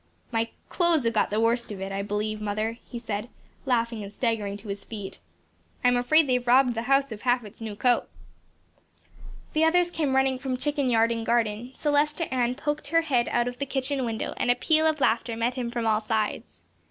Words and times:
"My 0.31 0.49
clothes 0.69 1.03
have 1.05 1.13
got 1.13 1.29
the 1.29 1.39
worst 1.39 1.71
of 1.71 1.79
it, 1.79 1.91
I 1.91 2.01
believe, 2.01 2.41
mother," 2.41 2.79
he 2.89 2.97
said, 2.97 3.29
laughing 3.67 4.01
and 4.03 4.11
staggering 4.11 4.57
to 4.57 4.67
his 4.69 4.83
feet. 4.83 5.19
"I'm 5.83 5.95
afraid 5.95 6.25
they've 6.25 6.47
robbed 6.47 6.73
the 6.73 6.81
house 6.89 7.11
of 7.11 7.21
half 7.21 7.43
its 7.45 7.61
new 7.61 7.75
coat." 7.75 8.09
The 9.53 9.63
others 9.63 9.91
came 9.91 10.15
running 10.15 10.39
from 10.39 10.57
chicken 10.57 10.89
yard 10.89 11.11
and 11.11 11.23
garden; 11.23 11.71
Celestia 11.75 12.25
Ann 12.33 12.55
poked 12.55 12.87
her 12.87 13.01
head 13.01 13.27
out 13.29 13.47
of 13.47 13.59
the 13.59 13.65
kitchen 13.67 14.03
window, 14.03 14.33
and 14.37 14.49
a 14.49 14.55
peal 14.55 14.87
of 14.87 15.01
laughter 15.01 15.35
met 15.37 15.53
him 15.53 15.69
from 15.69 15.85
all 15.85 15.99
sides. 15.99 16.61